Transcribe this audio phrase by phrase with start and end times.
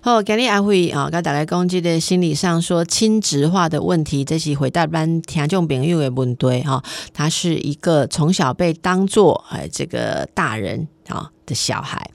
[0.00, 6.80] 好，今日阿辉啊，跟大家讲这个心理上说亲职化的问题，这是回答班听众朋友的问题哈。
[7.12, 12.10] 他是一个从小被当做哎这个大人啊的小孩，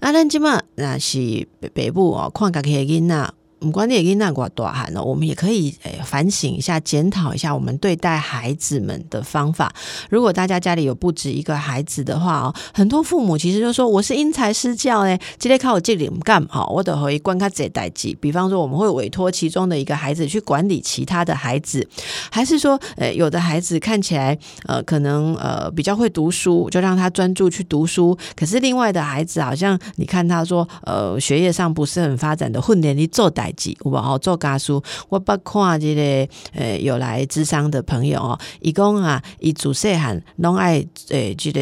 [0.00, 3.32] 那咱今嘛那是北部哦，看家己的囡仔。
[3.62, 9.72] 不管你给那寡多喊呢，我们也可以诶反省一下，检讨一下我们对待孩子们的方法。
[10.10, 18.16] 如果大家家里有不止一个孩子的话哦，很多父母其实就说我是因材施教诶，今天靠我这里干哈，我得回观看这代际。
[18.20, 21.86] 比方说，我们会委托其中的一个孩子去管理其他的孩子，
[22.30, 24.36] 还是说，呃，有的孩子看起来
[24.66, 28.16] 呃可能呃比较会读书，就让他专注去读书。
[28.34, 33.76] 可是另外的孩子好像你看他说呃学业上不是很发展的，混点你做代。
[33.84, 36.00] 有无做家书，我捌看即个
[36.54, 41.60] 诶有来智商的朋友哦，伊讲啊，伊自细汉拢爱诶即个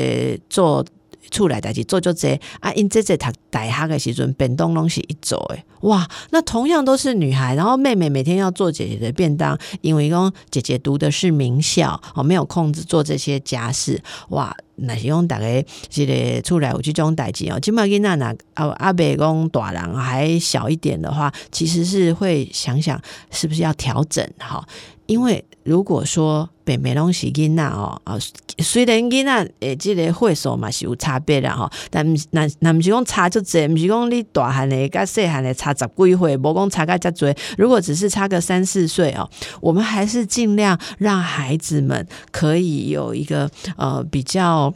[0.48, 0.84] 做
[1.30, 6.08] 厝内代志做足济啊，因这这读大学的时阵便当拢是一做诶，哇！
[6.30, 14.56] 那同样都是女孩，然后妹妹每天要做姐姐的便当，因为讲姐姐读的是名校哦，没有空子做这些家事，哇！
[14.82, 24.66] 那是讲大家即个出来有这种代志哦，起码囡仔那阿阿伯讲大人还小一点的话，其实是会想想是不是要调整哈，
[25.06, 28.16] 因为如果说北美拢是囡仔哦啊，
[28.58, 37.34] 虽然囡仔诶即个会所嘛是有差别啦吼，但那那毋是讲差就济，毋是讲你大汉的甲细汉的差十几岁，无讲差甲遮济。
[37.58, 39.28] 如果只是差个三四岁哦，
[39.60, 44.69] 我们还是尽量让孩子们可以有一个呃比较。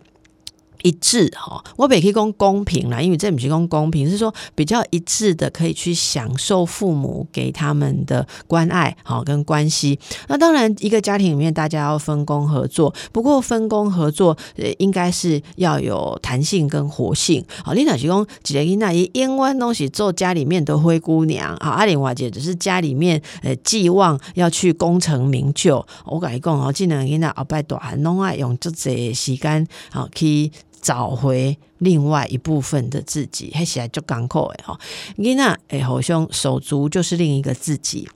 [0.85, 9.99] 一致哈，我可以讲公平啦，因为这不是讲公平，是说比较一致的，可以去享受父母给他们的关爱，好跟关系。
[10.29, 17.43] 那当然，一个家庭里面大家要分工合作，不过分工合作呃，应该是要有弹性跟活性。
[17.65, 25.83] 好，你哪是讲几个囡仔伊因为东西做家里面的灰姑娘，啊，阿玲华姐只是家里面呃寄望要去功成名就。
[26.05, 30.53] 我跟你讲哦，这两个囡仔后摆大汉拢爱用这些时间好去。
[30.85, 34.79] 找回另外一部分的自己，还起来就港口哎哈，
[35.17, 38.07] 你那哎，好像手足就是另一个自己。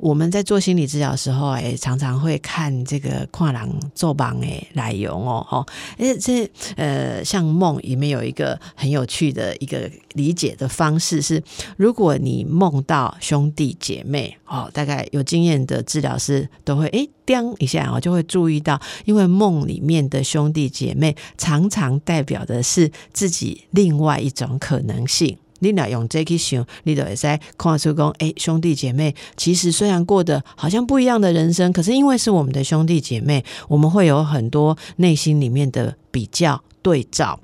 [0.00, 5.66] 我们在做心理治疗的时候，哎，常常会看这个跨栏做榜诶内容哦，哈，
[5.98, 11.42] 哎，这呃，像梦里面有一个很有趣的一个理解的方式是，
[11.76, 25.36] 如果你梦到兄弟姐妹，哦，大概有经验的治疗师都会哎，叮一下哦，就会注意到，因为梦里面的兄弟姐妹常常代表的是自己另外一种可能性。
[25.60, 27.26] 你若用这去想，你都会使
[27.56, 37.40] 看出讲，诶，兄弟姐妹其实虽然过得好像不一样的人生，可是因为是我们的兄弟姐妹，我们会有很多内心里面的比较对照。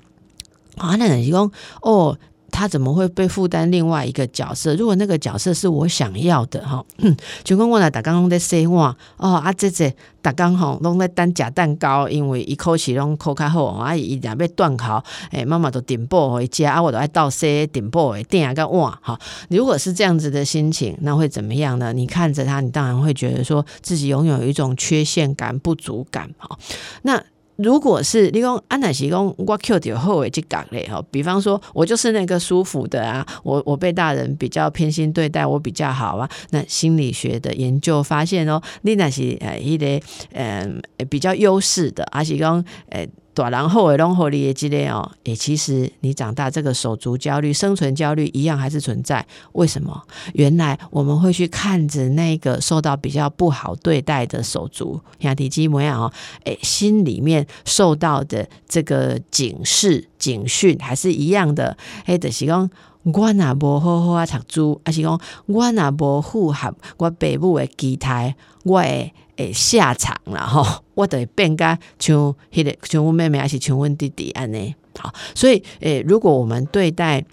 [0.75, 1.51] 啊，那你讲
[1.81, 2.17] 哦。
[2.57, 4.73] 他怎么会被负担另外一个角色？
[4.73, 6.83] 如果那个角色是我想要的哈，
[7.45, 19.19] 就跟我来打刚刚在说话哦，啊这这打刚好拢在单假蛋糕，因为一口气拢扣开后，啊伊两被断烤，诶妈妈都点爆回家，啊我都爱倒些点爆诶点啊个哇哈！
[19.49, 21.93] 如果是这样子的心情，那会怎么样呢？
[21.93, 26.57] 你看着他，你当然会觉得说自己拥有一种缺陷感、不足感哈。
[27.03, 27.21] 那
[27.57, 36.29] 如果是你讲安乃西讲我 Q 掉后尾去讲嘞哈，比方说我就是那个舒服的啊，我我被大人比较偏心对待，我比较好啊。
[36.51, 39.99] 那心理学的研究发现哦，你那是呃一个
[40.33, 43.07] 嗯比较优势的，而且讲呃。
[43.43, 49.25] 大然后尾龙后你也记得哦，诶，其实你长大这个手足焦虑、生存焦虑一样还是存在。
[49.53, 50.01] 为什么？
[50.33, 56.11] 原来我们会去看着那个受到比较不好对待的手足，亚体基模样哦，
[56.45, 61.77] 诶，心里面受到的这个警示、警讯还是一样的。
[62.05, 62.69] 诶，就是讲
[63.03, 69.13] 我若无好好啊读书，还是讲我若无符合我父母的期待，我会。
[69.37, 71.63] 诶，下场了吼，我会变个
[71.97, 77.23] 像迄个像阮妹妹还是像阮弟弟安尼，好，所以诶，如果我们对待。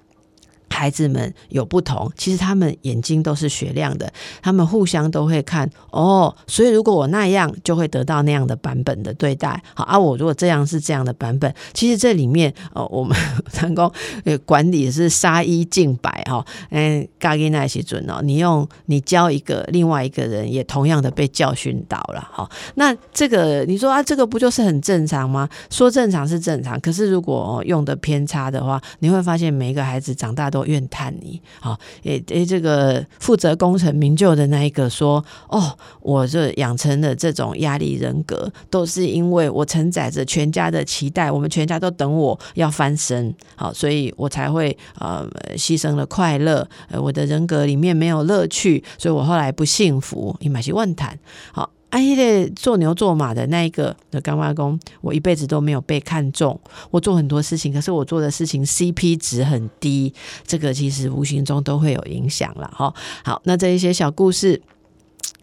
[0.75, 4.13] 孩子们有不同，其实他们眼睛都是雪亮的，
[4.43, 6.34] 他们互相都会看哦。
[6.48, 9.63] 所以如果我那样，就会得到那样的版本的对待。
[9.75, 13.16] 好啊，我如果这样是这样的版本，其实这里面哦，我们
[13.53, 13.91] 成功
[14.25, 16.45] 呃管理是杀一儆百哈。
[16.71, 22.51] 嗯，嘎给那些准哦，你用你教一个，另外一个人也同样的被教训到了哈。
[22.75, 25.48] 那这个你说啊，这个不就是很正常吗？
[25.71, 30.64] 说正常是正常，可是如果用的偏差的话，你会发现每一个孩子长大都。
[30.66, 31.41] 怨叹你。
[31.61, 50.37] 好，诶诶，这个负责功成名就的那一个说：“哦，我这养成了这种压力人格，都是因为我承载着全家的期待，我们全家都等我要翻身，好，所以我才会呃牺牲了快乐，呃，我的人格里面没有乐趣，所以我后来不幸福。
[50.41, 51.19] 你买些问谈，
[51.53, 56.59] 好。”哎，那做牛做马的那一个的干妈公，我一辈子都没有被看中。
[56.91, 60.13] 我做很多事情，可是我做的事情 CP 值很低，
[60.45, 62.93] 这个其实无形中都会有影响了哈。
[63.25, 64.61] 好，那这一些小故事。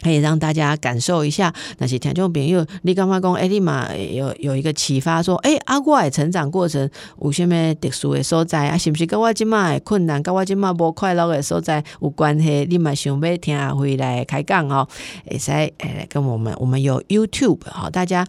[0.02, 3.34] 可以让大家感受一下那些听众朋友，你干嘛讲？
[3.34, 6.90] 哎，立马有有一个启发，说，哎，阿怪成长过程
[7.22, 8.78] 有什么特殊的所在啊？
[8.78, 12.66] 是不是跟我今麦困难，跟我今麦无快乐的所在有关系？
[12.70, 14.88] 你嘛想要听阿辉来开讲哦？
[15.30, 18.26] 会使诶，跟我们，我们有 YouTube 好，大家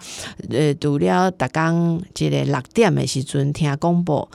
[0.51, 4.29] 呃，除了逐工即个六点的时阵听广播。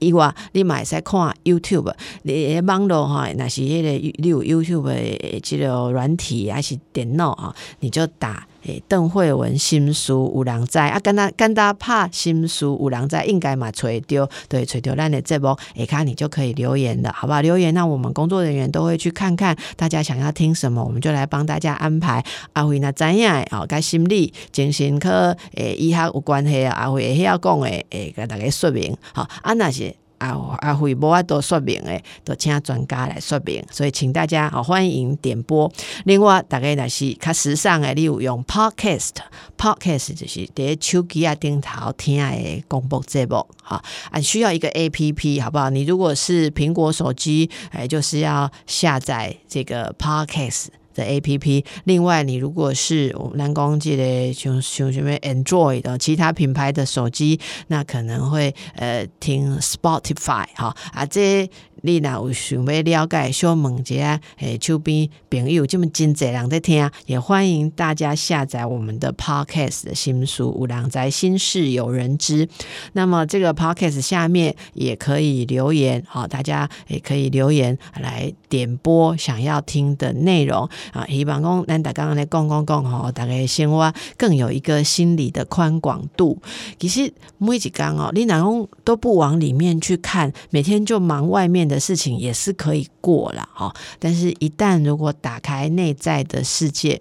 [0.00, 3.88] 以外，你嘛会使看 YouTube，你网络吼，若是迄个
[4.18, 17.40] 你有 YouTube 的即个软体还是电脑吼，你就打诶邓慧文心书有人在啊，跟他跟他拍心书有人在，应该嘛揣着，对，揣着咱的这波，诶，看你就可以留言的，好不好？
[17.40, 22.24] 留言，那我们工作人员都会去看看大家想要听什么，我们就来帮大家安排。
[22.52, 23.42] 阿辉那怎样？
[23.50, 29.94] 哦，跟心理、精神科诶医学有关系啊，阿辉会晓讲诶，诶，跟大家说明，好啊，那些。
[30.20, 35.70] 阿阿辉无法多说明诶，都请专家来说明，所以请大家好欢迎点播。
[36.04, 45.70] 另外，大概若是较时尚诶，你有用 podcast，podcast 就是伫手机啊顶头听诶广播节目，哈啊需要一个 A P P 好不好？
[45.70, 50.66] 你如果是苹果手机，哎，就是要下载这个 podcast。
[51.04, 57.38] A P P，另外你如果是我们蓝光记得像像什么 Android 的其他品牌的手机，
[57.68, 61.48] 那可能会呃听 Spotify 哈啊这。
[61.82, 72.46] 你若有想要了解小问一下，诶，手边朋友这么真侪人在听，也欢迎大家下载我们的 Podcast 的新书《五郎在心事有人知》。
[72.92, 81.06] 那么这个 Podcast 下面也可以留言，好，大家也可以留言来点播想要听的内容啊。
[81.08, 86.38] 希望讲咱大刚刚来讲讲讲吼，大概生活更有一个心理的宽广度。
[86.78, 91.69] 其实每一讲哦，你哪讲都不往里面去看，每天就忙外面。
[91.70, 96.98] 的事情也是可以过了哈，但是，一旦如果打开内在的世界。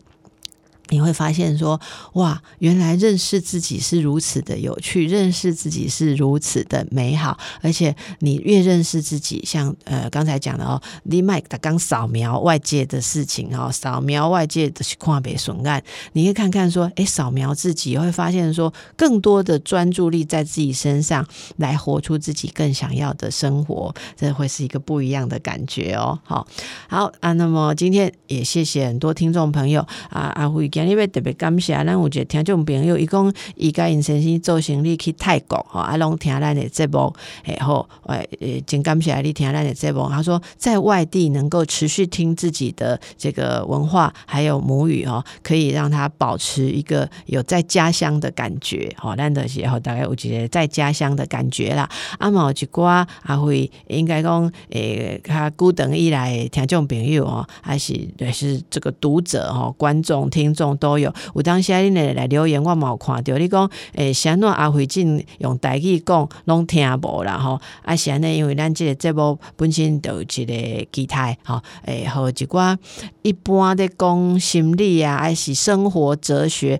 [0.90, 1.80] 你会发现说，
[2.14, 15.84] 哇，原来认识自己是如此的有趣，认识自己是如此的美好，而且你越认识自己，像呃刚才讲的哦，你麦他刚扫描外界的事情哦，扫描外界的跨别损案，
[16.14, 21.28] 你可以看看说，哎，扫描自己会发现说，更多的专注力在自己身上，
[21.58, 26.18] 来活出自己更想要的生活，这会是一个不一样的感觉哦。
[26.24, 26.48] 好，
[26.88, 30.70] 好啊，那么今天也谢谢很多听众朋友啊，阿辉。
[30.86, 40.08] 今日要特别感谢，咱有一个听众朋友，伊讲伊甲因先生做生意去泰国，吼，啊，拢听咱的节目，诶，好，诶，真感谢你听咱的节目。
[40.10, 51.90] 他说，在外地能够持续听自己的这个文化，还有母语，哦，可以让他保持一个有在家乡的感觉，吼，咱的时候大概有一个在家乡的感觉啦。
[52.18, 60.69] 啊，嘛有一寡啊会应该讲，诶，他孤等以来听众朋友哦，还是也是这个读者吼，观众听众。
[60.78, 63.38] 都有，有当时恁来来留言，我冇看到。
[63.38, 67.60] 你讲，诶，欸，安怎阿慧静用台语讲，拢听无啦吼。
[67.84, 72.78] 啊，像呢，因为咱即个节目本身就一个吉他，吼，诶，互一寡
[73.22, 76.80] 一般的讲心理啊，还是生活哲学，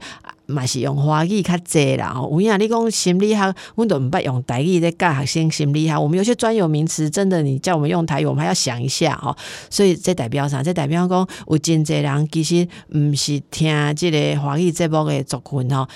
[0.50, 2.14] 嘛是用华语较济啦。
[2.14, 5.98] 吼，有影你讲心理学，阮都毋捌用台语咧教学生心理学。
[5.98, 9.36] 我们有些专有名词，真的，你叫我们用台语，我们还要想一下吼。
[9.70, 10.62] 所以这代表啥？
[10.64, 15.88] 这代表讲有真济人其实毋是听即个华语节目的族群吼。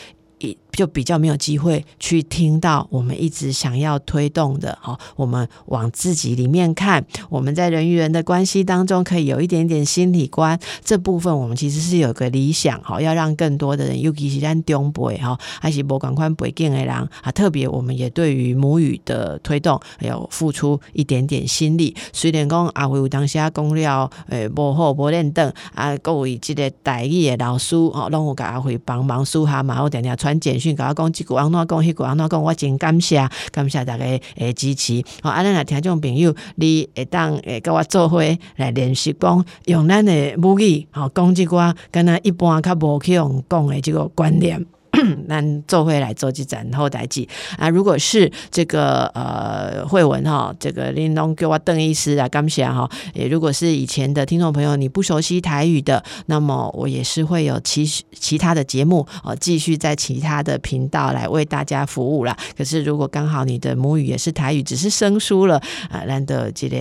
[0.73, 21.95] 就比较没有机会去听到我们一直想要推动的哈，我们往自己里面看，我们在人与人的关系当中可以有一点点心理观这部分，我们其实是有个理想哈，要让更多的人，尤其是咱中北哈，还是博广宽北境的人啊，特别我们也对于母语的推动还有付出一点点心力。
[22.11, 30.62] 虽然讲阿辉有当下讲了，诶，无好无练等啊，各位这个台语的老师哦，拢有甲阿辉帮忙输下嘛，我点点传简。
[30.75, 34.05] 甲我讲即句安怎讲，迄句安怎讲，我真感谢，感谢大家
[34.35, 35.03] 诶支持。
[35.21, 38.21] 好，啊，咱若听众朋友，你会当诶甲我做伙
[38.57, 41.57] 来练习讲，用咱的母语，好讲即句，
[41.91, 44.63] 敢若一般较无去用讲诶即个观念。
[45.27, 47.69] 咱做会来做几展后代记啊。
[47.69, 52.89] 如果是这个呃慧文哈，这个林东给我邓医师啊，感谢哈。
[53.13, 62.35] 也如果是以前的听众朋友，你不熟悉台语的，那么我也是会有其其他的节目哦，继续在其他的频道来为大家服务啦。
[62.57, 66.77] 可是如果刚好你的母语也是台语，只是生疏了啊，难得这个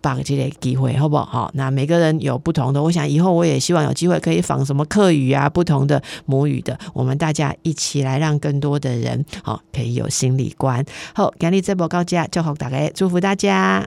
[0.00, 1.24] 把这个机会好不好？
[1.24, 10.84] 好，那每个人有不同的，我想以后我也希望有机会可以访什么客语啊，不同的母语的，我们大家一起来让更多的人好可以有心理关。
[11.12, 13.84] 好，今日这波高价，祝福大家，祝福大家。